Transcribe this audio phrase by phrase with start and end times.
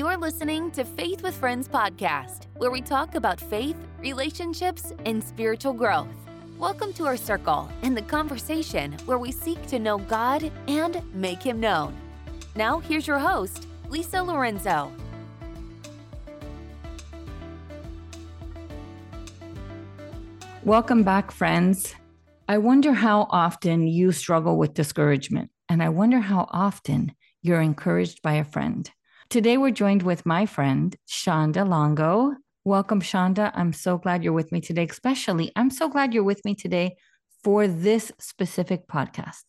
[0.00, 5.74] You're listening to Faith with Friends podcast, where we talk about faith, relationships, and spiritual
[5.74, 6.08] growth.
[6.58, 11.42] Welcome to our circle and the conversation where we seek to know God and make
[11.42, 11.94] Him known.
[12.56, 14.90] Now, here's your host, Lisa Lorenzo.
[20.64, 21.94] Welcome back, friends.
[22.48, 27.12] I wonder how often you struggle with discouragement, and I wonder how often
[27.42, 28.90] you're encouraged by a friend.
[29.30, 32.34] Today, we're joined with my friend, Shaunda Longo.
[32.64, 33.52] Welcome, Shaunda.
[33.54, 34.88] I'm so glad you're with me today.
[34.90, 36.96] Especially, I'm so glad you're with me today
[37.44, 39.44] for this specific podcast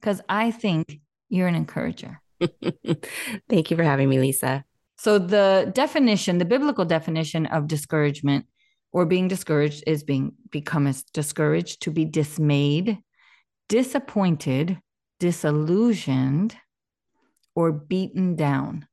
[0.00, 1.00] because I think
[1.30, 2.20] you're an encourager.
[3.48, 4.64] Thank you for having me, Lisa.
[4.98, 8.46] So, the definition, the biblical definition of discouragement
[8.92, 12.98] or being discouraged is being become as discouraged, to be dismayed,
[13.68, 14.78] disappointed,
[15.18, 16.54] disillusioned,
[17.56, 18.86] or beaten down.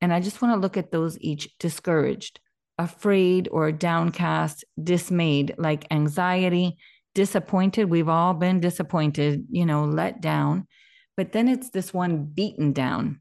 [0.00, 2.40] And I just want to look at those each discouraged,
[2.78, 6.76] afraid or downcast, dismayed, like anxiety,
[7.14, 7.88] disappointed.
[7.88, 10.66] We've all been disappointed, you know, let down.
[11.16, 13.20] But then it's this one beaten down,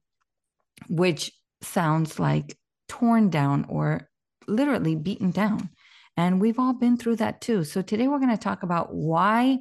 [0.90, 2.58] which sounds like
[2.90, 4.10] torn down or
[4.48, 5.70] literally beaten down.
[6.18, 7.64] And we've all been through that too.
[7.64, 9.60] So today we're going to talk about why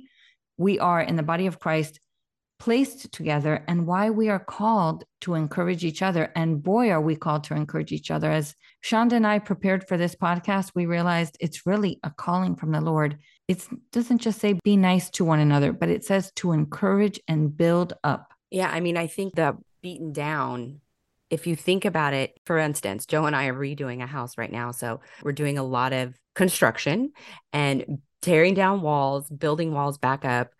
[0.56, 2.00] we are in the body of Christ
[2.62, 6.30] placed together and why we are called to encourage each other.
[6.36, 8.30] And boy, are we called to encourage each other.
[8.30, 8.54] As
[8.84, 12.80] Shaunda and I prepared for this podcast, we realized it's really a calling from the
[12.80, 13.18] Lord.
[13.48, 17.56] It doesn't just say be nice to one another, but it says to encourage and
[17.56, 18.32] build up.
[18.48, 18.70] Yeah.
[18.70, 20.82] I mean, I think the beaten down,
[21.30, 24.52] if you think about it, for instance, Joe and I are redoing a house right
[24.52, 24.70] now.
[24.70, 27.10] So we're doing a lot of construction
[27.52, 30.52] and tearing down walls, building walls back up.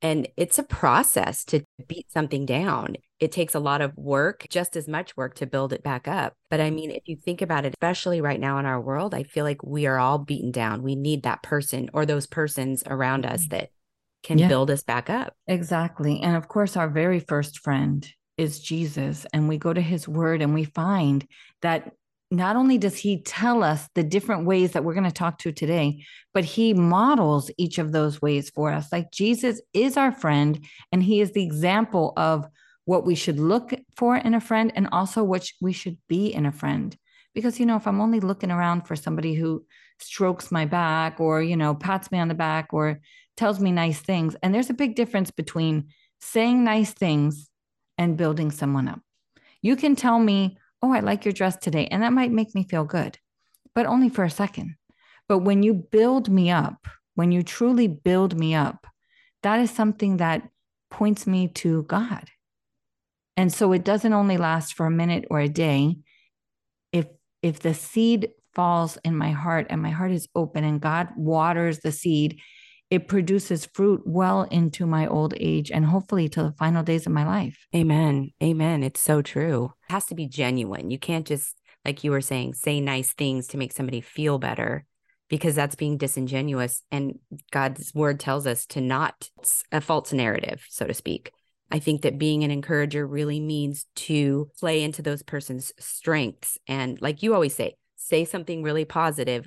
[0.00, 2.96] And it's a process to beat something down.
[3.18, 6.34] It takes a lot of work, just as much work to build it back up.
[6.50, 9.24] But I mean, if you think about it, especially right now in our world, I
[9.24, 10.82] feel like we are all beaten down.
[10.82, 13.56] We need that person or those persons around us mm-hmm.
[13.56, 13.70] that
[14.22, 14.48] can yeah.
[14.48, 15.34] build us back up.
[15.48, 16.20] Exactly.
[16.20, 19.26] And of course, our very first friend is Jesus.
[19.32, 21.26] And we go to his word and we find
[21.62, 21.92] that
[22.30, 25.52] not only does he tell us the different ways that we're going to talk to
[25.52, 28.92] today, but he models each of those ways for us.
[28.92, 32.46] Like Jesus is our friend, and he is the example of
[32.84, 36.46] what we should look for in a friend and also what we should be in
[36.46, 36.96] a friend.
[37.34, 39.64] Because, you know, if I'm only looking around for somebody who
[39.98, 43.00] strokes my back or, you know, pats me on the back or
[43.36, 45.88] tells me nice things, and there's a big difference between
[46.20, 47.48] saying nice things
[47.96, 49.00] and building someone up.
[49.62, 51.86] You can tell me, oh, I like your dress today.
[51.86, 53.18] And that might make me feel good,
[53.74, 54.76] but only for a second.
[55.28, 58.86] But when you build me up, when you truly build me up,
[59.42, 60.48] that is something that
[60.90, 62.28] points me to God.
[63.36, 65.96] And so it doesn't only last for a minute or a day.
[66.92, 67.06] If
[67.42, 71.78] if the seed falls in my heart and my heart is open and God waters
[71.80, 72.40] the seed
[72.90, 77.12] it produces fruit well into my old age and hopefully to the final days of
[77.12, 77.66] my life.
[77.74, 78.30] Amen.
[78.42, 78.82] Amen.
[78.82, 79.72] It's so true.
[79.88, 80.90] It has to be genuine.
[80.90, 81.54] You can't just,
[81.84, 84.86] like you were saying, say nice things to make somebody feel better
[85.28, 86.82] because that's being disingenuous.
[86.90, 87.18] And
[87.50, 89.28] God's word tells us to not
[89.70, 91.32] a false narrative, so to speak.
[91.70, 96.56] I think that being an encourager really means to play into those person's strengths.
[96.66, 99.46] And like you always say, say something really positive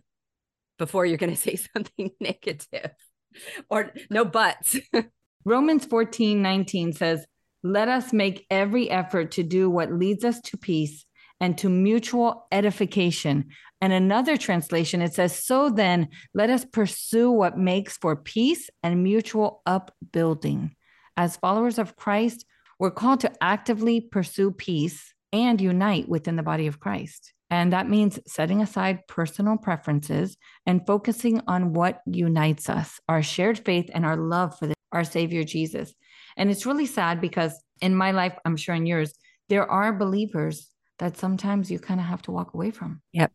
[0.78, 2.92] before you're going to say something negative
[3.70, 4.78] or no buts.
[5.46, 7.26] Romans 14 19 says,
[7.64, 11.06] Let us make every effort to do what leads us to peace
[11.40, 13.50] and to mutual edification.
[13.82, 19.04] And another translation, it says, So then, let us pursue what makes for peace and
[19.04, 20.76] mutual upbuilding.
[21.18, 22.46] As followers of Christ,
[22.80, 27.34] we're called to actively pursue peace and unite within the body of Christ.
[27.52, 33.60] And that means setting aside personal preferences and focusing on what unites us our shared
[33.60, 35.94] faith and our love for the, our Savior Jesus.
[36.38, 39.14] And it's really sad because in my life, I'm sure in yours,
[39.50, 40.70] there are believers
[41.00, 43.02] that sometimes you kind of have to walk away from.
[43.12, 43.34] Yep.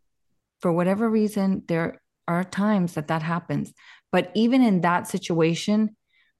[0.60, 3.74] For whatever reason, there are times that that happens.
[4.12, 5.94] But even in that situation,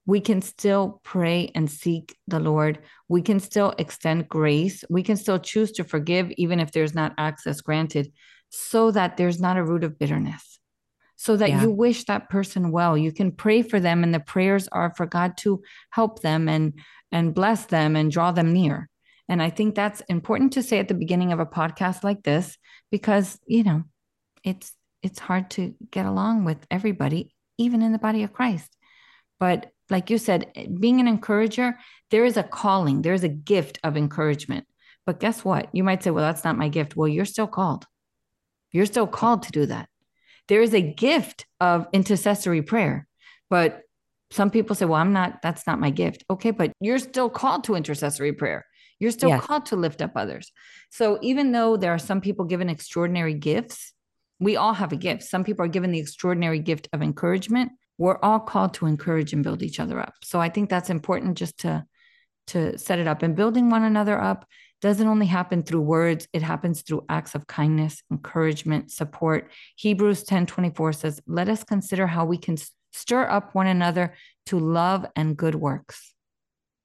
[0.07, 2.79] we can still pray and seek the Lord.
[3.09, 4.85] We can still extend grace.
[4.89, 8.13] We can still choose to forgive, even if there's not access granted,
[8.49, 10.61] so that there's not a root of bitterness,
[11.17, 11.63] so that yeah.
[11.63, 12.97] you wish that person well.
[12.97, 16.79] You can pray for them, and the prayers are for God to help them and,
[17.11, 18.89] and bless them and draw them near.
[19.29, 22.57] And I think that's important to say at the beginning of a podcast like this,
[22.93, 23.83] because, you know,
[24.45, 24.73] it's
[25.03, 28.71] it's hard to get along with everybody, even in the body of Christ.
[29.41, 31.79] But like you said, eh, being an encourager,
[32.11, 34.67] there is a calling, there's a gift of encouragement.
[35.05, 35.69] But guess what?
[35.73, 36.97] You might say, well, that's not my gift.
[36.97, 37.87] Well, you're still called.
[38.73, 39.89] You're still called to do that.
[40.49, 43.07] There is a gift of intercessory prayer,
[43.49, 43.83] but
[44.31, 46.25] some people say, well, I'm not, that's not my gift.
[46.29, 48.67] Okay, but you're still called to intercessory prayer.
[48.99, 49.45] You're still yes.
[49.45, 50.51] called to lift up others.
[50.91, 53.93] So even though there are some people given extraordinary gifts,
[54.41, 55.23] we all have a gift.
[55.23, 57.73] Some people are given the extraordinary gift of encouragement.
[57.99, 60.15] We're all called to encourage and build each other up.
[60.23, 61.85] So I think that's important just to
[62.49, 64.47] to set it up and building one another up
[64.81, 69.51] doesn't only happen through words, it happens through acts of kindness, encouragement, support.
[69.77, 72.57] Hebrews 10 24 says, Let us consider how we can
[72.93, 74.15] stir up one another
[74.47, 76.15] to love and good works.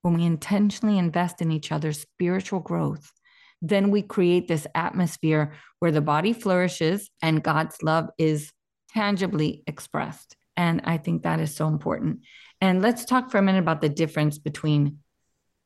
[0.02, 3.12] When we intentionally invest in each other's spiritual growth,
[3.62, 8.52] then we create this atmosphere where the body flourishes and God's love is
[8.94, 10.36] tangibly expressed.
[10.58, 12.22] And I think that is so important.
[12.60, 15.00] And let's talk for a minute about the difference between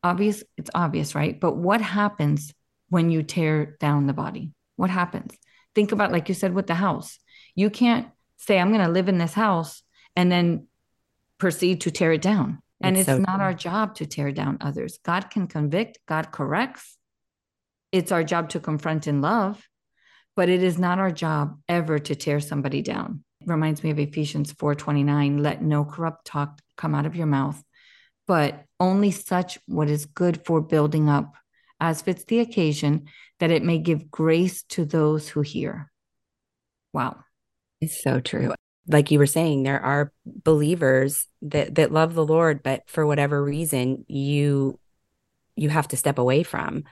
[0.04, 1.40] obvious, it's obvious, right?
[1.40, 2.54] But what happens
[2.90, 4.52] when you tear down the body?
[4.76, 5.36] What happens?
[5.74, 7.18] Think about, like you said, with the house.
[7.56, 9.82] You can't say, I'm going to live in this house
[10.16, 10.68] and then
[11.38, 12.62] proceed to tear it down.
[12.82, 13.44] And it's, it's so not true.
[13.46, 15.00] our job to tear down others.
[15.04, 16.98] God can convict, God corrects.
[17.92, 19.62] It's our job to confront in love,
[20.36, 23.24] but it is not our job ever to tear somebody down.
[23.46, 27.64] Reminds me of Ephesians 4:29, let no corrupt talk come out of your mouth,
[28.28, 31.36] but only such what is good for building up,
[31.80, 33.06] as fits the occasion,
[33.40, 35.92] that it may give grace to those who hear.
[36.92, 37.18] Wow.
[37.82, 38.54] It's so true.
[38.88, 43.44] Like you were saying, there are believers that that love the Lord, but for whatever
[43.44, 44.80] reason, you
[45.56, 46.84] you have to step away from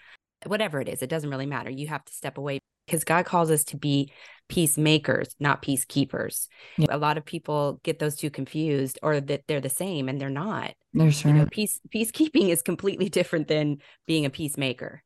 [0.46, 1.02] whatever it is.
[1.02, 1.70] It doesn't really matter.
[1.70, 4.12] You have to step away because God calls us to be
[4.50, 6.48] peacemakers, not peacekeepers.
[6.78, 6.88] Yeah.
[6.90, 10.30] A lot of people get those two confused or that they're the same and they're
[10.30, 10.74] not.
[10.94, 11.32] They're sure.
[11.32, 15.02] You know, peace peacekeeping is completely different than being a peacemaker.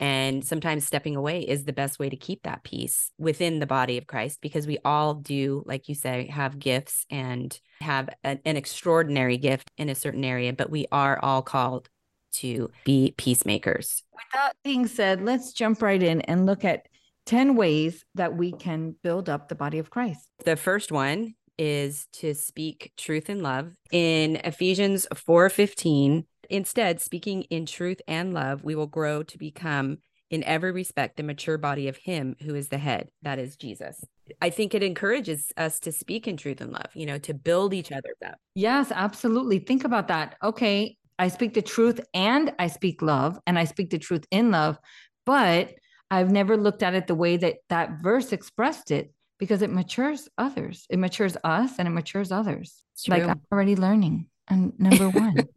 [0.00, 3.98] And sometimes stepping away is the best way to keep that peace within the body
[3.98, 8.56] of Christ because we all do, like you say, have gifts and have an, an
[8.56, 11.90] extraordinary gift in a certain area, but we are all called
[12.32, 14.02] to be peacemakers.
[14.12, 16.86] With that being said, let's jump right in and look at
[17.26, 20.28] 10 ways that we can build up the body of Christ.
[20.44, 23.72] The first one is to speak truth and love.
[23.92, 29.98] In Ephesians 4:15, instead speaking in truth and love, we will grow to become
[30.30, 34.02] in every respect the mature body of him who is the head, that is Jesus.
[34.40, 37.74] I think it encourages us to speak in truth and love, you know, to build
[37.74, 38.36] each other up.
[38.54, 39.58] Yes, absolutely.
[39.58, 40.36] Think about that.
[40.42, 44.50] Okay, I speak the truth and I speak love and I speak the truth in
[44.50, 44.78] love,
[45.26, 45.74] but
[46.10, 50.28] I've never looked at it the way that that verse expressed it because it matures
[50.36, 50.86] others.
[50.90, 52.84] It matures us and it matures others.
[53.08, 54.26] Like I'm already learning.
[54.48, 55.36] And number one.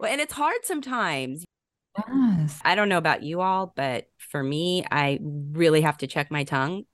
[0.00, 1.44] well, and it's hard sometimes.
[1.96, 2.58] Yes.
[2.64, 6.44] I don't know about you all, but for me, I really have to check my
[6.44, 6.84] tongue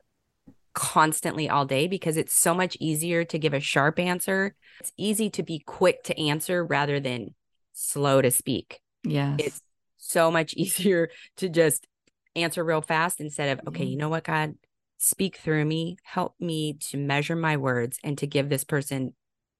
[0.74, 4.54] constantly all day because it's so much easier to give a sharp answer.
[4.80, 7.34] It's easy to be quick to answer rather than
[7.72, 8.80] slow to speak.
[9.02, 9.36] Yes.
[9.38, 9.62] It's
[10.06, 11.86] so much easier to just
[12.34, 14.54] answer real fast instead of, okay, you know what, God,
[14.98, 19.14] speak through me, help me to measure my words and to give this person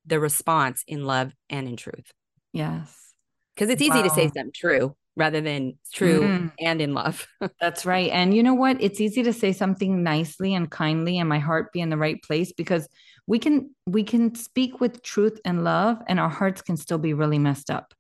[0.07, 2.11] the response in love and in truth.
[2.53, 3.15] Yes.
[3.55, 4.03] Because it's easy wow.
[4.03, 6.53] to say something true rather than true mm.
[6.61, 7.27] and in love.
[7.61, 8.11] That's right.
[8.11, 8.77] And you know what?
[8.81, 12.23] It's easy to say something nicely and kindly and my heart be in the right
[12.23, 12.87] place because
[13.26, 17.15] we can we can speak with truth and love and our hearts can still be
[17.15, 17.95] really messed up.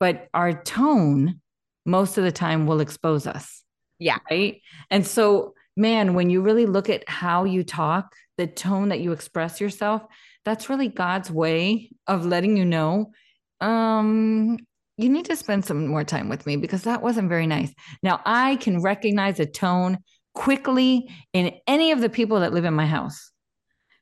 [0.00, 1.40] But our tone
[1.84, 3.62] most of the time will expose us.
[3.98, 4.18] Yeah.
[4.30, 4.62] Right.
[4.90, 9.12] And so, man, when you really look at how you talk, the tone that you
[9.12, 10.02] express yourself,
[10.44, 13.12] that's really God's way of letting you know,
[13.60, 14.58] um,
[14.96, 17.72] you need to spend some more time with me because that wasn't very nice.
[18.02, 19.98] Now, I can recognize a tone
[20.34, 23.30] quickly in any of the people that live in my house.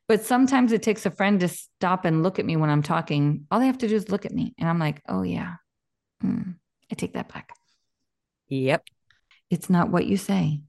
[0.07, 3.47] But sometimes it takes a friend to stop and look at me when I'm talking.
[3.51, 4.55] All they have to do is look at me.
[4.59, 5.55] And I'm like, oh, yeah,
[6.25, 6.55] mm,
[6.91, 7.53] I take that back.
[8.49, 8.85] Yep.
[9.51, 10.63] It's not what you say,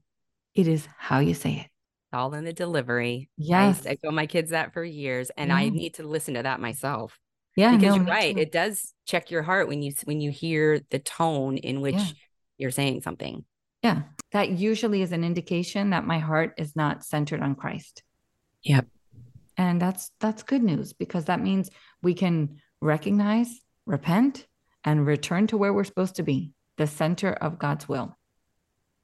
[0.54, 1.66] it is how you say it.
[2.12, 3.30] All in the delivery.
[3.36, 3.86] Yes.
[3.86, 6.60] I, I told my kids that for years, and I need to listen to that
[6.60, 7.18] myself.
[7.56, 8.34] Yeah, because no, you're right.
[8.34, 8.40] Too.
[8.40, 12.06] It does check your heart when you when you hear the tone in which yeah.
[12.58, 13.44] you're saying something.
[13.82, 18.02] Yeah, that usually is an indication that my heart is not centered on Christ.
[18.62, 18.86] Yep.
[19.56, 21.70] And that's that's good news because that means
[22.02, 23.48] we can recognize,
[23.84, 24.46] repent,
[24.84, 28.16] and return to where we're supposed to be the center of God's will.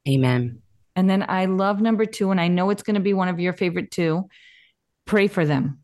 [0.08, 0.62] Amen.
[0.96, 3.38] And then I love number two, and I know it's going to be one of
[3.38, 4.28] your favorite too.
[5.04, 5.80] Pray for them.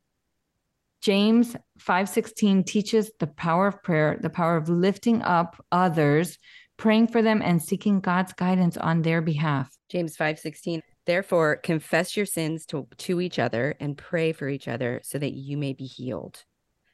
[1.03, 6.39] James 5:16 teaches the power of prayer, the power of lifting up others,
[6.79, 9.71] praying for them and seeking God's guidance on their behalf.
[9.91, 15.01] James 5:16 Therefore confess your sins to, to each other and pray for each other
[15.03, 16.45] so that you may be healed.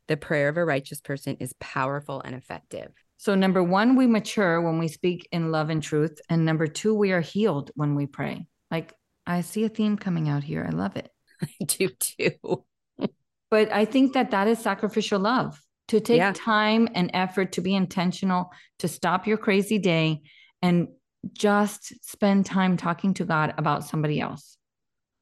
[0.08, 2.94] The prayer of a righteous person is powerful and effective.
[3.18, 6.20] So, number one, we mature when we speak in love and truth.
[6.30, 8.46] And number two, we are healed when we pray.
[8.70, 8.94] Like,
[9.26, 10.64] I see a theme coming out here.
[10.66, 11.10] I love it.
[11.42, 12.64] I do too.
[13.50, 16.32] but I think that that is sacrificial love to take yeah.
[16.32, 20.22] time and effort to be intentional, to stop your crazy day
[20.62, 20.86] and
[21.32, 24.56] just spend time talking to God about somebody else,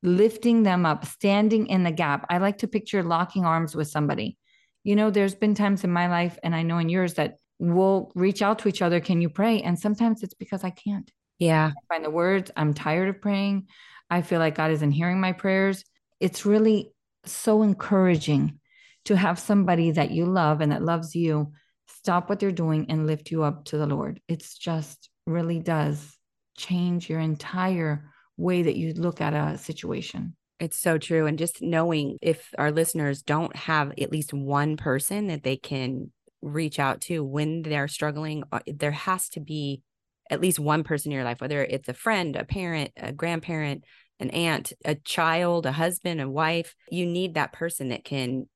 [0.03, 2.27] lifting them up, standing in the gap.
[2.29, 4.37] I like to picture locking arms with somebody.
[4.85, 8.13] You know, there's been times in my life, and I know in yours, that we'll
[8.15, 9.01] reach out to each other.
[9.01, 9.63] Can you pray?
[9.63, 11.11] And sometimes it's because I can't.
[11.39, 11.73] Yeah.
[11.77, 12.51] I find the words.
[12.57, 13.69] I'm tired of praying.
[14.11, 15.85] I feel like God isn't hearing my prayers.
[16.21, 16.93] It's really
[17.25, 18.61] so encouraging
[19.07, 21.53] to have somebody that you love and that loves you
[21.89, 24.21] stop what they're doing and lift you up to the Lord.
[24.29, 26.17] It's just really does
[26.57, 30.37] change your entire way that you look at a situation.
[30.59, 31.27] It's so true.
[31.27, 36.13] And just knowing if our listeners don't have at least one person that they can
[36.43, 39.83] reach out to when they're struggling, uh, there has to be
[40.31, 43.85] at least one person in your life, whether it's a friend, a parent, a grandparent,
[44.19, 46.75] an aunt, a child, a husband, a wife.
[46.91, 48.49] You need that person that can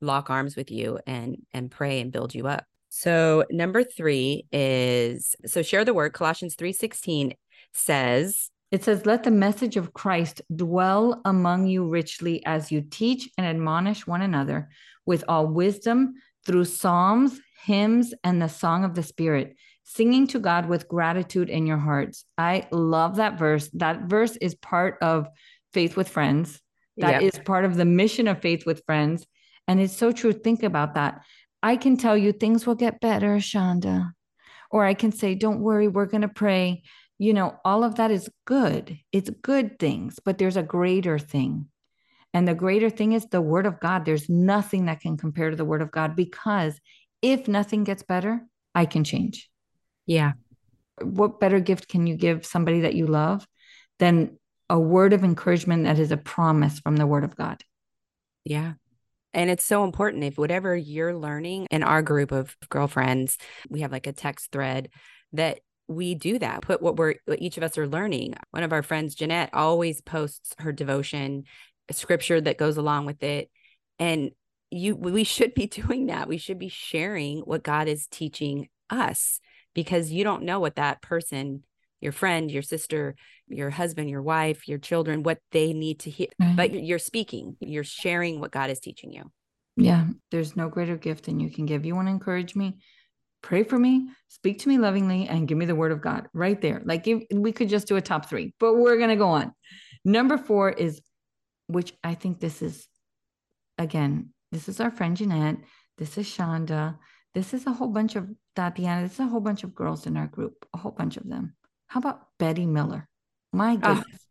[0.00, 2.64] lock arms with you and and pray and build you up.
[2.88, 7.34] So number 3 is so share the word Colossians 3:16
[7.72, 13.28] says it says let the message of Christ dwell among you richly as you teach
[13.38, 14.70] and admonish one another
[15.04, 16.14] with all wisdom
[16.46, 21.66] through psalms, hymns and the song of the spirit singing to God with gratitude in
[21.66, 22.24] your hearts.
[22.36, 23.70] I love that verse.
[23.74, 25.28] That verse is part of
[25.72, 26.60] Faith with Friends.
[26.96, 27.34] That yep.
[27.34, 29.24] is part of the mission of Faith with Friends.
[29.68, 30.32] And it's so true.
[30.32, 31.20] Think about that.
[31.62, 34.10] I can tell you things will get better, Shaunda.
[34.70, 36.82] Or I can say, don't worry, we're going to pray.
[37.18, 38.98] You know, all of that is good.
[39.12, 41.68] It's good things, but there's a greater thing.
[42.36, 44.04] And the greater thing is the word of God.
[44.04, 46.78] There's nothing that can compare to the word of God because
[47.22, 48.42] if nothing gets better,
[48.74, 49.48] I can change.
[50.04, 50.32] Yeah.
[51.00, 53.46] What better gift can you give somebody that you love
[53.98, 54.38] than
[54.68, 57.64] a word of encouragement that is a promise from the word of God?
[58.44, 58.74] Yeah.
[59.32, 63.38] And it's so important if whatever you're learning in our group of girlfriends,
[63.70, 64.90] we have like a text thread
[65.32, 68.34] that we do that, put what we're what each of us are learning.
[68.50, 71.44] One of our friends, Jeanette, always posts her devotion,
[71.94, 73.50] scripture that goes along with it.
[73.98, 74.30] And
[74.70, 76.28] you we should be doing that.
[76.28, 79.40] We should be sharing what God is teaching us
[79.74, 81.62] because you don't know what that person
[82.00, 83.14] your friend your sister
[83.48, 86.56] your husband your wife your children what they need to hear right.
[86.56, 89.24] but you're speaking you're sharing what god is teaching you
[89.76, 92.76] yeah there's no greater gift than you can give you want to encourage me
[93.42, 96.60] pray for me speak to me lovingly and give me the word of god right
[96.60, 99.28] there like if, we could just do a top three but we're going to go
[99.28, 99.52] on
[100.04, 101.00] number four is
[101.68, 102.88] which i think this is
[103.78, 105.56] again this is our friend jeanette
[105.98, 106.96] this is shaunda
[107.36, 109.02] this is a whole bunch of Tatiana.
[109.02, 111.54] This is a whole bunch of girls in our group, a whole bunch of them.
[111.88, 113.08] How about Betty Miller?
[113.52, 113.94] My ah.
[113.94, 114.26] goodness.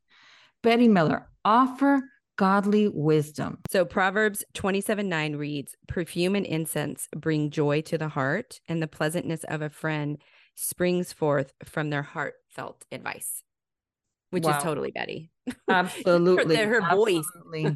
[0.63, 2.01] Betty Miller, offer
[2.35, 3.59] godly wisdom.
[3.69, 8.87] So Proverbs 27 9 reads, Perfume and incense bring joy to the heart, and the
[8.87, 10.17] pleasantness of a friend
[10.55, 13.43] springs forth from their heartfelt advice,
[14.35, 14.57] which wow.
[14.57, 15.31] is totally Betty.
[15.69, 16.57] Absolutely.
[16.57, 17.63] her, her Absolutely.
[17.63, 17.75] voice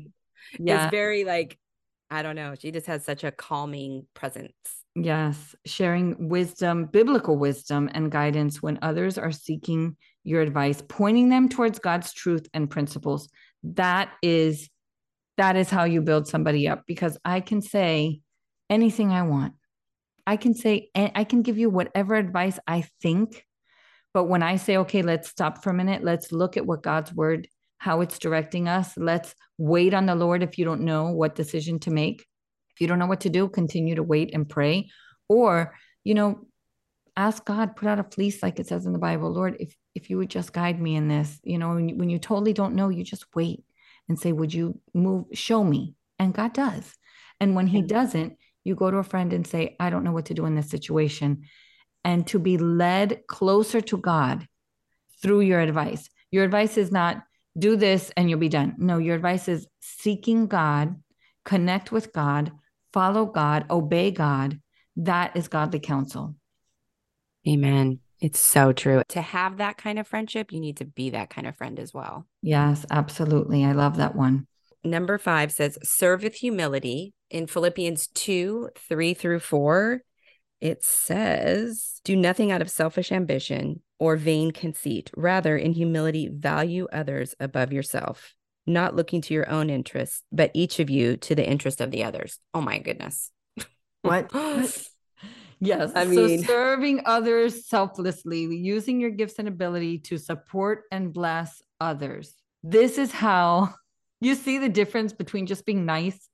[0.59, 0.85] yeah.
[0.85, 1.57] is very like,
[2.11, 2.53] I don't know.
[2.59, 4.51] She just has such a calming presence.
[4.93, 11.47] Yes, sharing wisdom, biblical wisdom, and guidance when others are seeking your advice, pointing them
[11.47, 13.29] towards God's truth and principles.
[13.63, 14.69] That is
[15.37, 18.19] that is how you build somebody up because I can say
[18.69, 19.53] anything I want.
[20.27, 23.45] I can say I can give you whatever advice I think,
[24.19, 27.13] but when I say okay, let's stop for a minute, let's look at what God's
[27.13, 27.47] word
[27.77, 28.97] how it's directing us.
[28.97, 32.25] Let's wait on the Lord if you don't know what decision to make
[32.79, 34.89] if you don't know what to do, continue to wait and pray.
[35.27, 36.47] Or, you know,
[37.17, 39.33] ask God, put out a fleece like it says in the Bible.
[39.33, 42.09] Lord, if if you would just guide me in this, you know, when you, when
[42.09, 43.65] you totally don't know, you just wait
[44.07, 45.95] and say, would you move, show me?
[46.19, 46.95] And God does.
[47.41, 47.87] And when he mm-hmm.
[47.87, 50.55] doesn't, you go to a friend and say, I don't know what to do in
[50.55, 51.41] this situation.
[52.03, 54.47] And to be led closer to God
[55.21, 56.09] through your advice.
[56.31, 57.23] Your advice is not
[57.57, 58.75] do this and you'll be done.
[58.77, 60.95] No, your advice is seeking God,
[61.43, 62.51] connect with God,
[62.93, 64.59] follow God, obey God.
[64.95, 66.35] That is godly counsel.
[67.47, 67.99] Amen.
[68.21, 69.01] It's so true.
[69.09, 71.93] To have that kind of friendship, you need to be that kind of friend as
[71.93, 72.27] well.
[72.41, 73.63] Yes, absolutely.
[73.63, 74.45] I love that one.
[74.83, 80.01] Number five says, serve with humility in Philippians 2 3 through 4.
[80.61, 85.11] It says, Do nothing out of selfish ambition or vain conceit.
[85.15, 88.33] Rather, in humility, value others above yourself,
[88.65, 92.03] not looking to your own interests, but each of you to the interest of the
[92.03, 92.39] others.
[92.53, 93.31] Oh my goodness.
[94.01, 94.31] What?
[95.59, 95.91] yes.
[95.95, 101.61] I mean- so serving others selflessly, using your gifts and ability to support and bless
[101.79, 102.33] others.
[102.63, 103.73] This is how
[104.21, 106.27] you see the difference between just being nice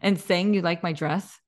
[0.00, 1.38] and saying you like my dress.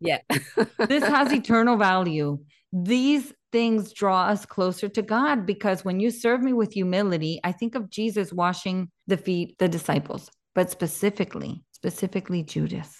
[0.00, 0.18] Yeah.
[0.78, 2.38] this has eternal value.
[2.72, 7.52] These things draw us closer to God because when you serve me with humility, I
[7.52, 12.94] think of Jesus washing the feet, the disciples, but specifically, specifically Judas.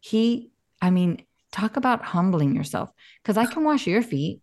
[0.00, 2.90] He, I mean, talk about humbling yourself
[3.22, 4.40] because I can wash your feet,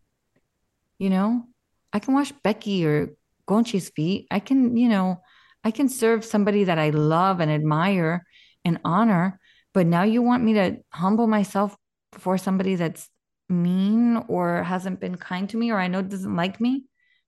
[0.97, 1.47] you know,
[1.93, 3.15] I can wash Becky or
[3.47, 4.27] Gonchi's feet.
[4.31, 5.21] I can, you know,
[5.63, 8.25] I can serve somebody that I love and admire
[8.63, 9.39] and honor.
[9.73, 11.75] But now you want me to humble myself
[12.11, 13.09] before somebody that's
[13.47, 16.85] mean or hasn't been kind to me or I know doesn't like me?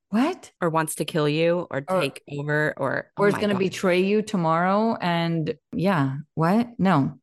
[0.09, 0.51] What?
[0.61, 3.49] or wants to kill you or Or- take over or oh Or oh is going
[3.49, 4.95] to betray you tomorrow?
[5.01, 6.69] And yeah, what?
[6.77, 7.19] No.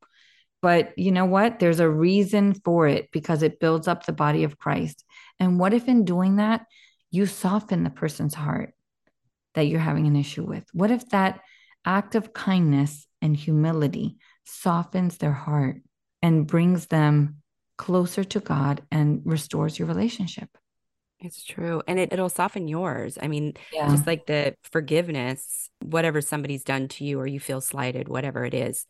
[0.61, 1.61] But you know what?
[1.61, 5.05] There's a reason for it because it builds up the body of Christ.
[5.39, 6.67] And what if in doing that,
[7.13, 8.75] you soften the person's heart
[9.55, 10.65] that you're having an issue with?
[10.73, 11.41] What if that
[11.85, 14.17] act of kindness and humility
[14.51, 15.83] softens their heart
[16.23, 17.37] and brings them
[17.79, 20.49] closer to God and restores your relationship?
[21.19, 21.83] It's true.
[21.87, 23.19] And it, it'll soften yours.
[23.21, 23.89] I mean, Yeah.
[23.91, 28.55] just like the forgiveness, whatever somebody's done to you or you feel slighted, whatever it
[28.55, 28.87] is.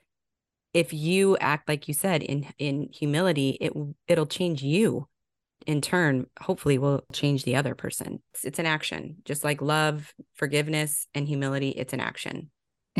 [0.72, 3.72] If you act like you said in in humility, it
[4.06, 5.08] it'll change you.
[5.66, 8.22] In turn, hopefully will change the other person.
[8.32, 9.16] It's, it's an action.
[9.24, 12.50] Just like love, forgiveness, and humility, it's an action.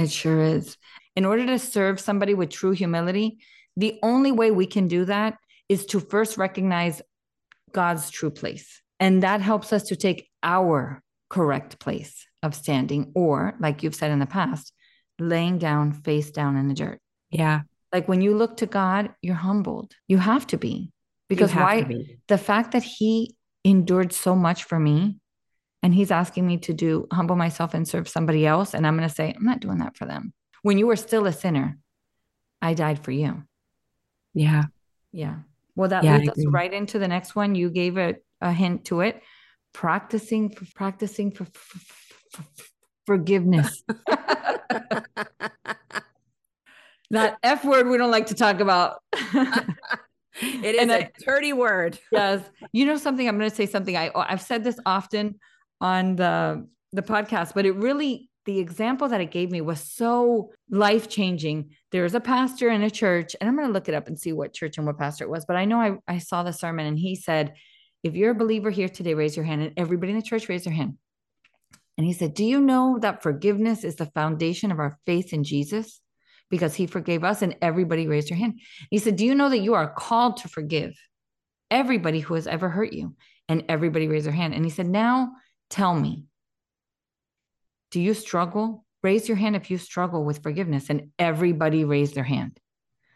[0.01, 0.77] It sure is.
[1.17, 3.39] In order to serve somebody with true humility,
[3.77, 5.37] the only way we can do that
[5.69, 7.03] is to first recognize
[7.73, 8.81] God's true place.
[8.99, 14.11] And that helps us to take our correct place of standing, or like you've said
[14.11, 14.73] in the past,
[15.19, 17.01] laying down face down in the dirt.
[17.31, 17.63] Yeah.
[17.93, 19.93] Like when you look to God, you're humbled.
[20.09, 20.93] You have to be.
[21.29, 21.83] Because why?
[21.83, 22.19] be.
[22.27, 25.17] the fact that he endured so much for me
[25.83, 29.09] and he's asking me to do humble myself and serve somebody else and i'm going
[29.09, 30.33] to say i'm not doing that for them.
[30.63, 31.79] When you were still a sinner
[32.63, 33.43] i died for you.
[34.35, 34.65] Yeah.
[35.13, 35.37] yeah.
[35.77, 37.55] Well that Yeah, leads us right into the next one.
[37.55, 39.23] You gave a, a hint to it.
[39.73, 41.79] Practicing for practicing for, for,
[42.33, 42.45] for
[43.07, 43.83] forgiveness.
[47.13, 49.03] That f word we don't like to talk about.
[50.43, 51.99] It is And a I- dirty word.
[52.13, 52.41] yes.
[52.73, 53.29] You know something?
[53.29, 53.95] I'm going to say something.
[53.97, 55.39] I i've said this often
[55.81, 60.51] on the the podcast but it really the example that it gave me was so
[60.71, 64.09] life changing there's a pastor in a church and i'm going to look it up
[64.09, 66.43] and see what church and what pastor it was but i know i, I saw
[66.43, 67.55] the sermon and he said
[68.03, 70.67] if you're a believer here today raise your hand and everybody in the church raised
[70.67, 70.97] their hand
[71.97, 75.45] and he said do you know that forgiveness is the foundation of our faith in
[75.45, 76.01] jesus
[76.51, 79.59] because he forgave us and everybody raised their hand he said do you know that
[79.59, 80.93] you are called to forgive
[81.71, 83.15] everybody who has ever hurt you.
[83.49, 84.55] And everybody raised their hand.
[84.55, 85.33] And he said, Now
[85.71, 86.25] tell me,
[87.91, 88.85] do you struggle?
[89.03, 90.91] Raise your hand if you struggle with forgiveness.
[90.91, 92.59] And everybody raised their hand.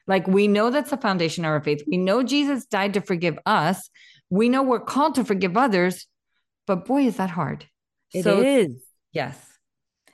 [0.06, 1.82] Like we know that's the foundation of our faith.
[1.86, 3.88] We know Jesus died to forgive us.
[4.30, 6.06] We know we're called to forgive others.
[6.66, 7.66] But boy, is that hard.
[8.22, 8.82] so It is.
[9.12, 9.38] Yes.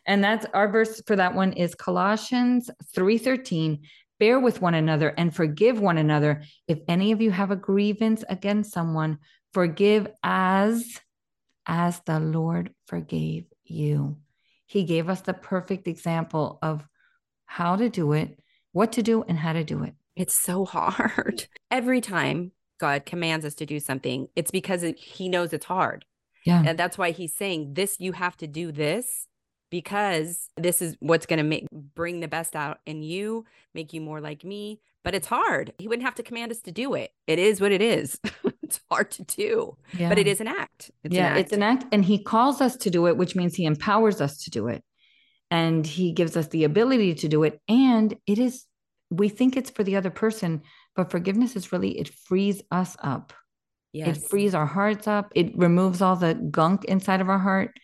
[0.06, 3.80] And that's our verse for that one is Colossians 3:13.
[4.18, 6.42] Bear with one another and forgive one another.
[6.68, 9.18] If any of you have a grievance against someone,
[9.54, 11.00] forgive as
[11.70, 14.16] as the Lord forgave you.
[14.66, 16.84] He gave us the perfect example of
[17.46, 18.40] how to do it,
[18.72, 19.94] what to do and how to do it.
[20.16, 21.46] It's so hard.
[21.70, 26.04] Every time God commands us to do something, it's because he knows it's hard.
[26.44, 26.62] Yeah.
[26.66, 29.28] And that's why he's saying this you have to do this
[29.70, 34.00] because this is what's going to make bring the best out in you, make you
[34.00, 35.72] more like me, but it's hard.
[35.78, 37.12] He wouldn't have to command us to do it.
[37.28, 38.18] It is what it is.
[38.70, 40.90] it's hard to do, but it is an act.
[41.04, 41.40] It's yeah, an act.
[41.40, 44.44] it's an act, and he calls us to do it, which means he empowers us
[44.44, 44.82] to do it,
[45.50, 47.60] and he gives us the ability to do it.
[47.68, 48.64] And it is,
[49.10, 50.62] we think it's for the other person,
[50.94, 53.32] but forgiveness is really it frees us up.
[53.92, 54.16] yes.
[54.16, 55.32] It frees our hearts up.
[55.34, 57.76] It removes all the gunk inside of our heart,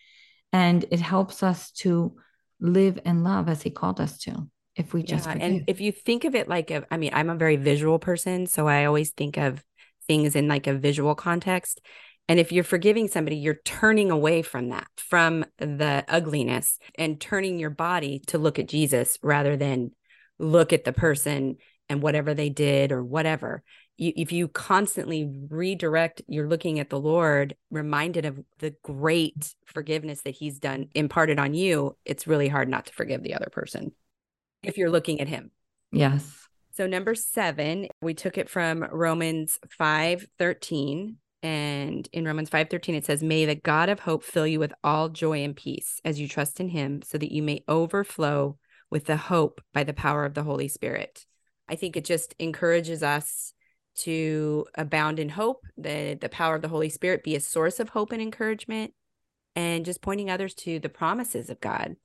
[0.53, 2.15] and it helps us to
[2.59, 4.47] live and love as he called us to.
[4.75, 7.29] If we just yeah, and if you think of it like a, I mean, I'm
[7.29, 9.63] a very visual person, so I always think of
[10.07, 11.81] things in like a visual context.
[12.29, 17.57] And if you're forgiving somebody, you're turning away from that, from the ugliness, and turning
[17.59, 19.91] your body to look at Jesus rather than
[20.37, 21.57] look at the person
[21.89, 23.63] and whatever they did or whatever.
[23.97, 30.21] you, if you constantly redirect, you're looking at the Lord, reminded of the great forgiveness
[30.21, 33.91] that He's done, imparted on you, it's really hard not to forgive the other person
[34.63, 35.51] if you're looking at Him.
[35.91, 36.46] Yes.
[36.77, 41.17] So number seven, we took it from Romans 5 13.
[41.41, 44.73] And in Romans 5 13, it says, May the God of hope fill you with
[44.83, 48.59] all joy and peace as you trust in him, so that you may overflow
[48.91, 51.25] with the hope by the power of the Holy Spirit.
[51.67, 53.53] I think it just encourages us
[54.01, 57.89] to abound in hope, that the power of the Holy Spirit be a source of
[57.89, 58.93] hope and encouragement,
[59.55, 61.95] and just pointing others to the promises of God.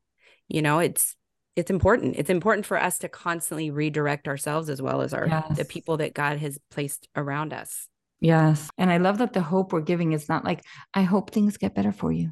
[0.49, 1.15] You know, it's
[1.55, 2.17] it's important.
[2.17, 5.57] It's important for us to constantly redirect ourselves as well as our yes.
[5.57, 7.89] the people that God has placed around us.
[8.21, 8.71] Yes.
[8.79, 10.63] And I love that the hope we're giving is not like,
[10.95, 12.31] I hope things get better for you.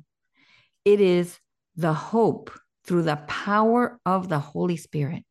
[0.84, 1.38] It is
[1.76, 2.50] the hope
[2.86, 5.24] through the power of the Holy Spirit.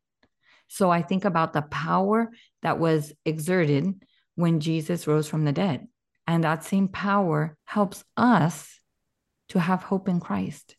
[0.67, 2.29] So I think about the power
[2.61, 4.03] that was exerted
[4.35, 5.87] when Jesus rose from the dead.
[6.27, 8.79] And that same power helps us
[9.49, 10.75] to have hope in Christ.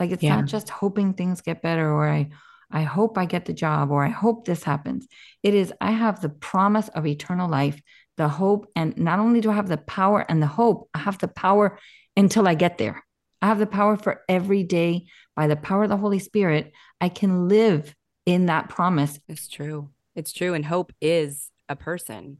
[0.00, 0.36] Like it's yeah.
[0.36, 2.30] not just hoping things get better or I
[2.70, 5.06] I hope I get the job or I hope this happens.
[5.42, 7.80] It is I have the promise of eternal life,
[8.16, 11.18] the hope and not only do I have the power and the hope, I have
[11.18, 11.78] the power
[12.16, 13.04] until I get there.
[13.40, 16.72] I have the power for every day by the power of the Holy Spirit.
[17.00, 17.94] I can live
[18.26, 19.18] in that promise.
[19.28, 19.90] It's true.
[20.14, 22.38] It's true and hope is a person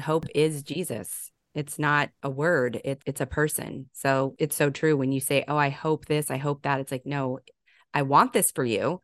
[0.00, 1.30] hope is Jesus.
[1.54, 3.90] It's not a word, it, it's a person.
[3.92, 6.80] So it's so true when you say, Oh, I hope this, I hope that.
[6.80, 7.40] It's like, No,
[7.92, 9.00] I want this for you,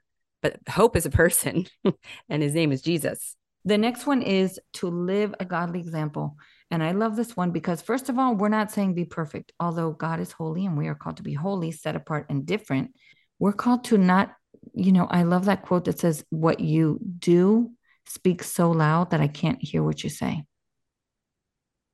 [0.46, 1.66] but hope is a person,
[2.28, 3.34] and his name is Jesus.
[3.64, 6.36] The next one is to live a godly example.
[6.70, 9.90] And I love this one because, first of all, we're not saying be perfect, although
[9.90, 12.92] God is holy and we are called to be holy, set apart, and different.
[13.40, 14.34] We're called to not,
[14.72, 17.72] you know, I love that quote that says, What you do
[18.06, 20.44] speaks so loud that I can't hear what you say.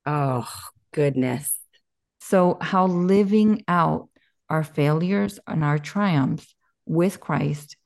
[0.05, 0.47] Oh,
[0.93, 1.51] goodness.
[2.21, 4.11] So, how living out
[4.51, 7.77] our failures and our triumphs with Christ,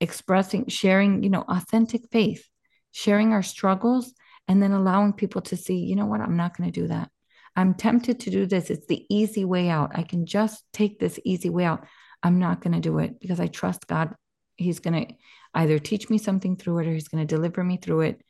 [0.00, 2.46] expressing, sharing, you know, authentic faith,
[2.92, 4.12] sharing our struggles,
[4.48, 7.10] and then allowing people to see, you know what, I'm not going to do that.
[7.56, 8.70] I'm tempted to do this.
[8.70, 9.92] It's the easy way out.
[9.94, 11.86] I can just take this easy way out.
[12.22, 14.14] I'm not going to do it because I trust God.
[14.56, 15.14] He's going to
[15.54, 18.22] either teach me something through it or He's going to deliver me through it.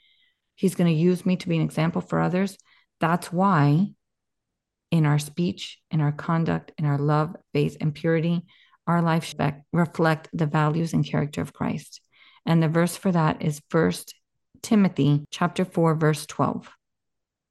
[0.55, 2.57] He's going to use me to be an example for others.
[3.01, 3.89] That's why
[4.91, 8.47] in our speech, in our conduct, in our love, faith, and purity,
[8.87, 9.35] our life
[9.73, 12.01] reflect the values and character of Christ.
[12.45, 14.15] And the verse for that is First
[14.63, 16.71] Timothy chapter 4 verse 12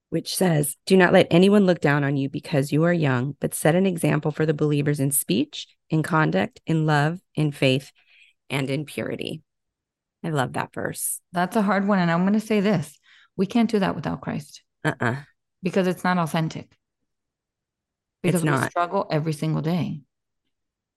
[0.10, 3.54] which says, "Do not let anyone look down on you because you are young, but
[3.54, 7.92] set an example for the believers in speech, in conduct, in love, in faith,
[8.50, 9.42] and in purity."
[10.24, 11.20] I love that verse.
[11.34, 12.98] That's a hard one and I'm going to say this.
[13.36, 14.64] We can't do that without Christ.
[14.86, 15.24] Uh-uh
[15.66, 16.78] because it's not authentic.
[18.22, 18.62] Because it's not.
[18.62, 20.02] we struggle every single day.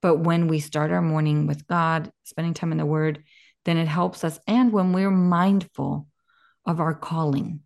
[0.00, 3.24] But when we start our morning with God, spending time in the Word,
[3.64, 4.38] then it helps us.
[4.46, 6.06] And when we're mindful
[6.64, 7.60] of our calling,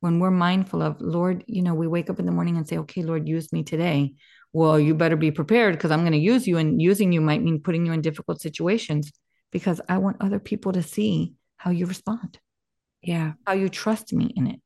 [0.00, 2.78] when we're mindful of, Lord, you know, we wake up in the morning and say,
[2.78, 4.14] okay, Lord, use me today.
[4.52, 6.58] Well, you better be prepared because I'm going to use you.
[6.58, 9.12] And using you might mean putting you in difficult situations
[9.50, 12.38] because I want other people to see how you respond.
[13.02, 13.32] Yeah.
[13.46, 14.60] How you trust me in it.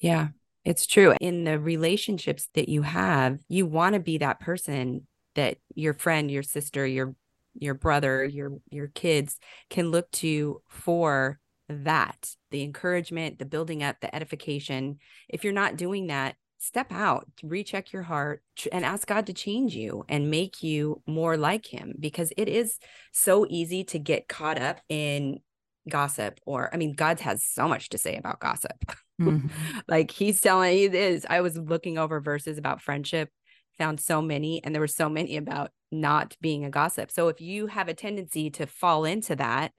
[0.00, 0.28] Yeah,
[0.64, 1.14] it's true.
[1.20, 5.06] In the relationships that you have, you want to be that person
[5.36, 7.14] that your friend, your sister, your
[7.54, 9.38] your brother, your your kids
[9.70, 14.98] can look to for that, the encouragement, the building up, the edification.
[15.28, 19.74] If you're not doing that, step out, recheck your heart and ask God to change
[19.74, 22.78] you and make you more like him because it is
[23.12, 25.40] so easy to get caught up in
[25.88, 28.72] gossip or I mean God has so much to say about gossip.
[29.20, 29.48] Mm-hmm.
[29.88, 31.26] like he's telling it is.
[31.28, 33.30] I was looking over verses about friendship,
[33.78, 37.10] found so many, and there were so many about not being a gossip.
[37.10, 39.72] So if you have a tendency to fall into that,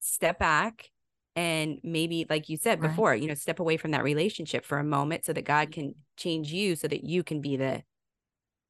[0.00, 0.90] step back
[1.36, 2.88] and maybe like you said right.
[2.88, 5.94] before, you know, step away from that relationship for a moment so that God can
[6.16, 7.82] change you so that you can be the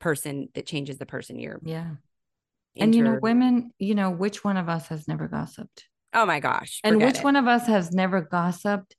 [0.01, 1.91] person that changes the person you're yeah
[2.75, 6.25] inter- and you know women you know which one of us has never gossiped oh
[6.25, 7.25] my gosh and which it.
[7.25, 8.97] one of us has never gossiped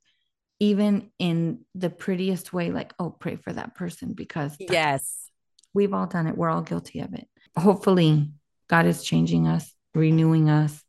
[0.62, 5.28] even in the prettiest way, like, oh, pray for that person because yes,
[5.74, 6.36] we've all done it.
[6.36, 7.28] We're all guilty of it.
[7.56, 8.30] Hopefully,
[8.68, 10.82] God is changing us, renewing us,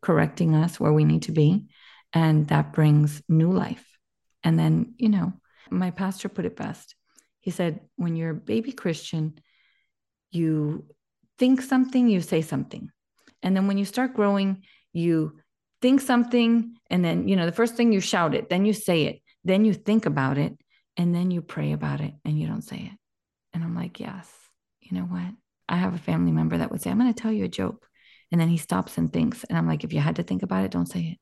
[0.00, 1.66] correcting us where we need to be.
[2.12, 3.84] And that brings new life.
[4.42, 5.32] And then, you know,
[5.70, 6.94] my pastor put it best.
[7.40, 9.38] He said, when you're a baby Christian,
[10.30, 10.86] you
[11.38, 12.90] think something, you say something.
[13.42, 15.38] And then when you start growing, you
[15.82, 19.02] think something and then you know the first thing you shout it then you say
[19.02, 20.56] it then you think about it
[20.96, 22.98] and then you pray about it and you don't say it.
[23.54, 24.30] And I'm like, yes,
[24.80, 25.32] you know what?
[25.68, 27.86] I have a family member that would say, I'm going to tell you a joke.
[28.30, 29.44] And then he stops and thinks.
[29.44, 31.18] And I'm like, if you had to think about it, don't say it.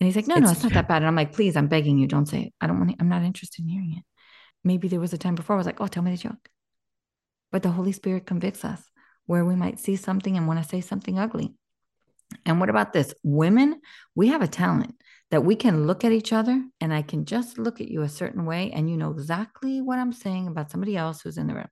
[0.00, 0.98] And he's like, no, it's, no, it's not that bad.
[0.98, 2.52] And I'm like, please, I'm begging you, don't say it.
[2.60, 4.04] I don't want to, I'm not interested in hearing it.
[4.62, 6.48] Maybe there was a time before I was like, oh, tell me the joke.
[7.50, 8.82] But the Holy Spirit convicts us
[9.26, 11.54] where we might see something and want to say something ugly.
[12.44, 13.14] And what about this?
[13.22, 13.80] Women,
[14.14, 14.94] we have a talent
[15.30, 18.08] that we can look at each other and I can just look at you a
[18.08, 21.54] certain way and you know exactly what I'm saying about somebody else who's in the
[21.54, 21.68] room.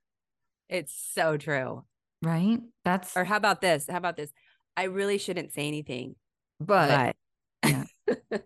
[0.69, 1.85] It's so true.
[2.23, 2.61] Right?
[2.85, 3.87] That's Or how about this?
[3.91, 4.33] How about this?
[4.77, 6.15] I really shouldn't say anything.
[6.61, 7.15] But,
[7.63, 7.85] but yeah.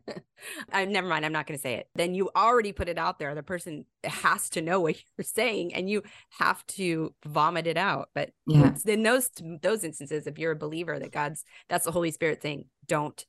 [0.72, 1.24] I never mind.
[1.24, 1.88] I'm not going to say it.
[1.94, 3.34] Then you already put it out there.
[3.34, 6.02] The person has to know what you're saying, and you
[6.38, 8.10] have to vomit it out.
[8.14, 8.74] But yeah.
[8.86, 9.30] in those
[9.62, 13.24] those instances, if you're a believer that God's that's the Holy Spirit saying, don't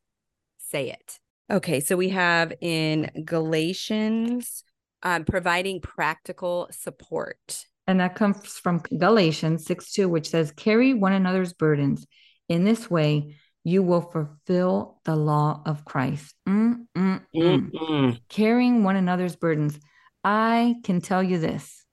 [0.57, 1.19] say it.
[1.49, 4.63] Okay, so we have in Galatians
[5.03, 7.65] um, providing practical support.
[7.87, 12.05] And that comes from Galatians 6 2, which says, Carry one another's burdens.
[12.49, 16.35] In this way, you will fulfill the law of Christ.
[16.47, 18.19] Mm, mm, mm.
[18.29, 19.79] Carrying one another's burdens.
[20.23, 21.85] I can tell you this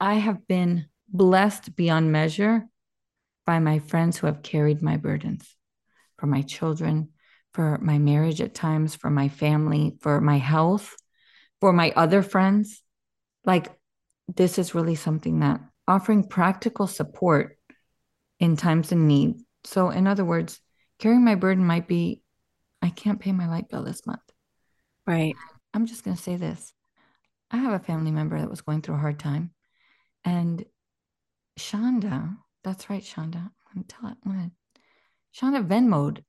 [0.00, 2.66] I have been blessed beyond measure
[3.44, 5.54] by my friends who have carried my burdens
[6.18, 7.10] for my children,
[7.58, 10.94] for my marriage at times, for my family, for my health,
[11.60, 12.84] for my other friends.
[13.44, 13.66] Like,
[14.28, 17.58] this is really something that offering practical support
[18.38, 20.60] in times of need so, in other words,
[20.98, 22.22] carrying my burden might be
[22.80, 24.22] I can't pay my light bill this month.
[25.04, 25.34] Right.
[25.74, 26.72] I'm just going to say this
[27.50, 29.50] I have a family member that was going through a hard time.
[30.24, 30.64] And
[31.58, 33.50] Shaunda, that's right, Shaunda.
[33.74, 34.52] I'm telling I'm
[35.34, 36.22] Shaunda Venmoed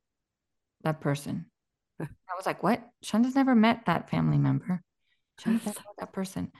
[0.84, 1.46] that person.
[2.02, 2.06] I
[2.38, 2.82] was like, what?
[3.04, 4.82] Shaunda's never met that family member.
[5.40, 6.52] Shaunda's never met that person.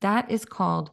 [0.00, 0.90] That is called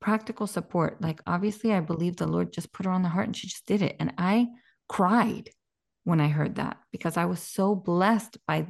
[0.00, 1.00] practical support.
[1.00, 3.66] Like, obviously, I believe the Lord just put her on the heart and she just
[3.66, 3.96] did it.
[3.98, 4.48] And I
[4.88, 5.50] cried
[6.04, 8.66] when I heard that because I was so blessed by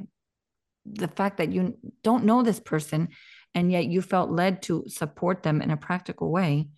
[0.85, 3.09] the fact that you don't know this person
[3.53, 6.69] and yet you felt led to support them in a practical way.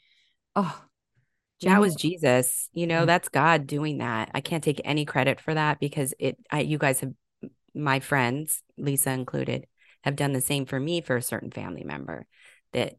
[0.55, 0.81] Oh,
[1.61, 2.69] that was Jesus.
[2.73, 3.07] You know, mm-hmm.
[3.07, 4.31] that's God doing that.
[4.33, 7.13] I can't take any credit for that because it I you guys have
[7.73, 9.67] my friends, Lisa included,
[10.03, 12.25] have done the same for me for a certain family member
[12.73, 12.95] that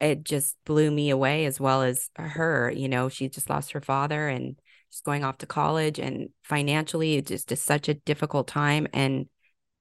[0.00, 2.72] it just blew me away as well as her.
[2.74, 4.56] You know, she just lost her father and
[4.90, 9.26] she's going off to college and financially it just is such a difficult time and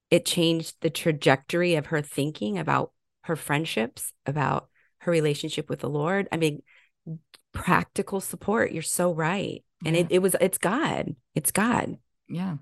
[0.09, 2.91] it changed the trajectory of her thinking about
[3.23, 6.61] her friendships about her relationship with the lord i mean
[7.53, 10.01] practical support you're so right and yeah.
[10.03, 12.55] it, it was it's god it's god yeah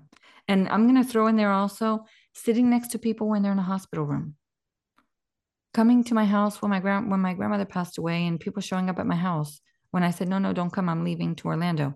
[0.46, 3.58] and i'm going to throw in there also sitting next to people when they're in
[3.58, 4.34] a hospital room
[5.74, 8.88] coming to my house when my grand when my grandmother passed away and people showing
[8.88, 11.94] up at my house when i said no no don't come i'm leaving to orlando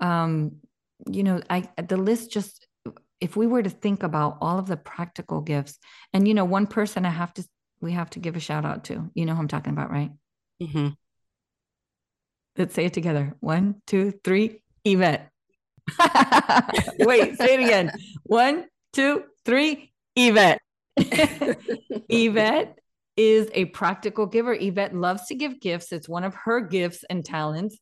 [0.00, 0.56] um,
[1.10, 2.66] you know, I the list just
[3.20, 5.78] if we were to think about all of the practical gifts,
[6.12, 7.44] and you know, one person I have to
[7.80, 9.10] we have to give a shout out to.
[9.14, 10.10] You know who I'm talking about, right?
[10.62, 10.88] Mm-hmm.
[12.56, 13.34] Let's say it together.
[13.40, 14.62] One, two, three.
[14.84, 15.30] Yvette.
[16.98, 17.92] Wait, say it again.
[18.24, 19.92] One, two, three.
[20.16, 20.60] Yvette.
[20.96, 22.78] Yvette
[23.16, 24.54] is a practical giver.
[24.54, 25.92] Yvette loves to give gifts.
[25.92, 27.78] It's one of her gifts and talents.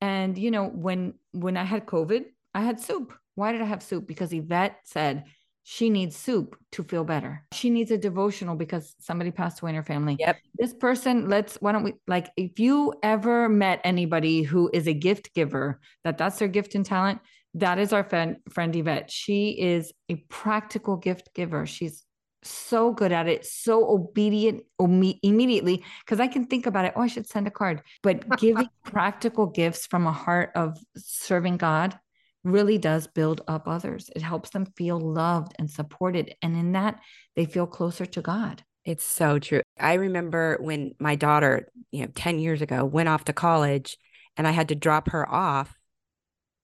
[0.00, 3.12] And you know, when when I had COVID, I had soup.
[3.34, 4.06] Why did I have soup?
[4.06, 5.24] Because Yvette said
[5.62, 7.44] she needs soup to feel better.
[7.52, 10.16] She needs a devotional because somebody passed away in her family.
[10.18, 10.36] Yep.
[10.56, 14.94] This person, let's why don't we like if you ever met anybody who is a
[14.94, 17.20] gift giver, that that's their gift and talent,
[17.54, 19.10] that is our friend friend Yvette.
[19.10, 21.66] She is a practical gift giver.
[21.66, 22.04] She's
[22.42, 26.94] so good at it, so obedient immediately because I can think about it.
[26.96, 27.82] Oh, I should send a card.
[28.02, 31.98] But giving practical gifts from a heart of serving God
[32.44, 34.10] really does build up others.
[34.14, 36.34] It helps them feel loved and supported.
[36.42, 37.00] And in that,
[37.36, 38.64] they feel closer to God.
[38.84, 39.62] It's so true.
[39.78, 43.98] I remember when my daughter, you know, 10 years ago went off to college
[44.36, 45.76] and I had to drop her off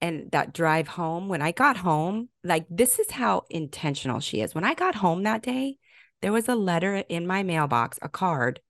[0.01, 4.55] and that drive home, when I got home, like this is how intentional she is.
[4.55, 5.79] When I got home that day,
[6.23, 8.61] there was a letter in my mailbox, a card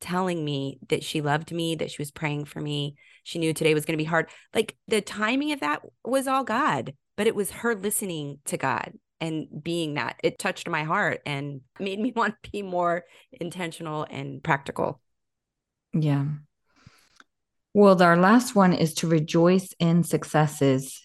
[0.00, 2.96] telling me that she loved me, that she was praying for me.
[3.24, 4.28] She knew today was going to be hard.
[4.54, 8.92] Like the timing of that was all God, but it was her listening to God
[9.20, 10.16] and being that.
[10.22, 15.00] It touched my heart and made me want to be more intentional and practical.
[15.92, 16.24] Yeah.
[17.74, 21.00] Well, our last one is to rejoice in successes.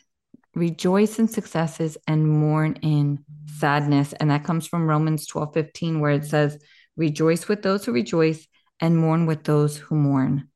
[0.56, 3.24] rejoice in successes and mourn in
[3.60, 4.14] sadness.
[4.14, 6.58] And that comes from Romans 12 15, where it says,
[6.98, 8.48] Rejoice with those who rejoice
[8.80, 10.50] and mourn with those who mourn.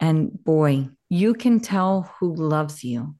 [0.00, 3.16] And boy, you can tell who loves you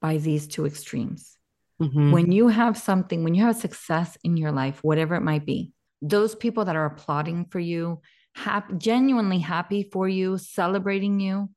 [0.00, 1.36] by these two extremes.
[1.80, 2.12] Mm-hmm.
[2.12, 5.72] When you have something, when you have success in your life, whatever it might be,
[6.02, 8.00] those people that are applauding for you,
[8.34, 11.50] happy, genuinely happy for you, celebrating you,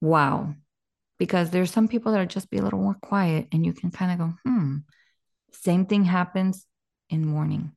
[0.00, 0.54] wow.
[1.18, 3.90] Because there's some people that are just be a little more quiet and you can
[3.90, 4.76] kind of go, hmm.
[5.52, 6.66] Same thing happens
[7.10, 7.72] in mourning.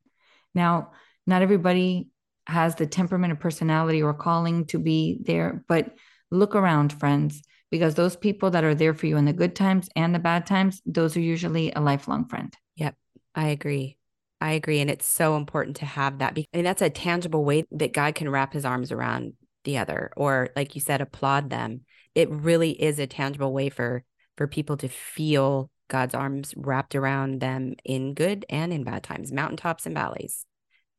[0.53, 0.91] Now,
[1.25, 2.09] not everybody
[2.47, 5.93] has the temperament or personality or calling to be there, but
[6.32, 9.89] look around, friends, because those people that are there for you in the good times
[9.95, 12.54] and the bad times, those are usually a lifelong friend.
[12.75, 12.95] Yep,
[13.36, 13.97] I agree.
[14.39, 14.80] I agree.
[14.80, 16.38] And it's so important to have that.
[16.51, 20.49] And that's a tangible way that God can wrap his arms around the other, or
[20.56, 21.82] like you said, applaud them.
[22.15, 24.04] It really is a tangible way for
[24.38, 29.32] for people to feel God's arms wrapped around them in good and in bad times,
[29.32, 30.45] mountaintops and valleys.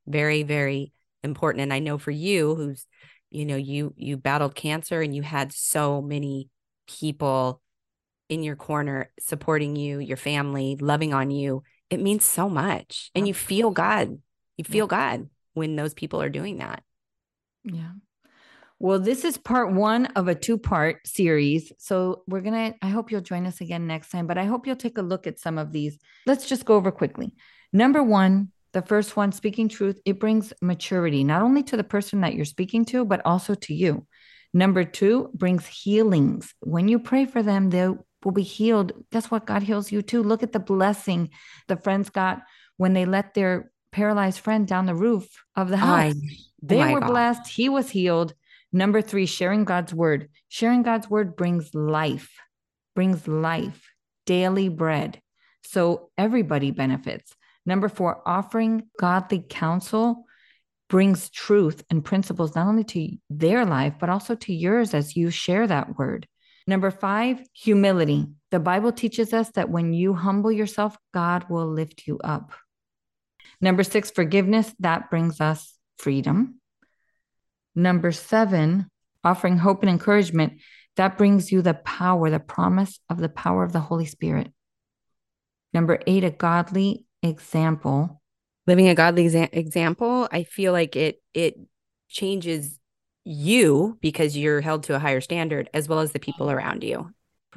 [0.07, 1.63] Very, very important.
[1.63, 2.87] And I know for you, who's,
[3.31, 6.49] you know, you you battled cancer and you had so many
[6.87, 7.61] people
[8.29, 11.63] in your corner supporting you, your family, loving on you.
[11.91, 13.11] It means so much.
[13.15, 14.19] And you feel God.
[14.57, 14.87] You feel.
[14.87, 16.83] God when those people are doing that.
[17.65, 17.93] Yeah.
[18.79, 21.73] Well, this is part one of a two part series.
[21.79, 24.67] So we're going to, I hope you'll join us again next time, but I hope
[24.67, 25.99] you'll take a look at some of these.
[26.27, 27.35] Let's just go over quickly.
[27.73, 32.23] Number one, the first one, speaking truth, it brings maturity, not only to the person
[32.23, 34.07] that you're speaking to, but also to you.
[34.55, 36.55] Number two, brings healings.
[36.61, 38.93] When you pray for them, they will be healed.
[39.11, 39.47] Guess what?
[39.47, 40.23] God heals you too.
[40.23, 41.31] Look at the blessing
[41.69, 42.43] the friends got
[42.77, 46.15] when they let their paralyzed friend down the roof of the house.
[46.15, 46.15] I,
[46.63, 47.09] they were God.
[47.09, 47.49] blessed.
[47.49, 48.35] He was healed.
[48.73, 50.29] Number three, sharing God's word.
[50.49, 52.31] Sharing God's word brings life,
[52.95, 53.91] brings life,
[54.25, 55.21] daily bread.
[55.63, 57.35] So everybody benefits.
[57.65, 60.25] Number four, offering godly counsel
[60.89, 65.31] brings truth and principles not only to their life, but also to yours as you
[65.31, 66.27] share that word.
[66.67, 68.29] Number five, humility.
[68.51, 72.53] The Bible teaches us that when you humble yourself, God will lift you up.
[73.61, 74.75] Number six, forgiveness.
[74.81, 76.61] That brings us freedom.
[77.75, 78.91] Number seven,
[79.25, 80.61] offering hope and encouragement,
[80.97, 84.53] that brings you the power, the promise of the power of the Holy Spirit.
[85.73, 88.21] Number eight, a godly example.
[88.67, 91.59] Living a godly exa- example, I feel like it it
[92.09, 92.79] changes
[93.25, 97.11] you because you're held to a higher standard as well as the people around you.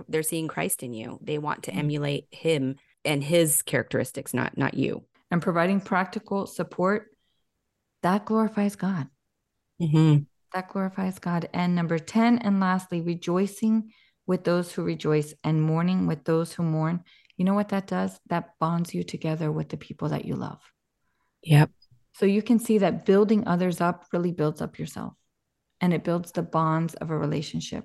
[0.08, 1.20] They're seeing Christ in you.
[1.22, 1.80] They want to mm-hmm.
[1.80, 5.04] emulate him and his characteristics, not not you.
[5.32, 7.08] And providing practical support
[8.06, 9.08] that glorifies God.
[9.82, 10.24] Mm-hmm.
[10.54, 11.50] That glorifies God.
[11.54, 13.92] And number 10, and lastly, rejoicing
[14.28, 17.04] with those who rejoice and mourning with those who mourn.
[17.38, 18.20] You know what that does?
[18.28, 20.60] That bonds you together with the people that you love.
[21.44, 21.70] Yep.
[22.14, 25.14] So you can see that building others up really builds up yourself
[25.82, 27.84] and it builds the bonds of a relationship.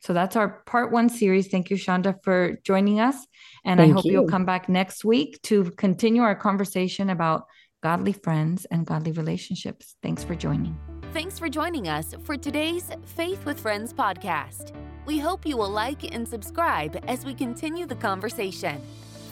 [0.00, 1.48] So that's our part one series.
[1.48, 3.16] Thank you, Shaunda, for joining us.
[3.64, 4.12] And Thank I hope you.
[4.12, 7.44] you'll come back next week to continue our conversation about
[7.82, 9.96] godly friends and godly relationships.
[10.02, 10.76] Thanks for joining.
[11.12, 14.74] Thanks for joining us for today's Faith with Friends podcast.
[15.06, 18.80] We hope you will like and subscribe as we continue the conversation.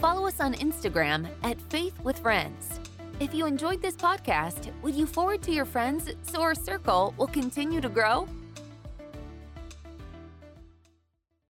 [0.00, 2.80] Follow us on Instagram at Faith with Friends.
[3.20, 7.26] If you enjoyed this podcast, would you forward to your friends so our circle will
[7.26, 8.28] continue to grow?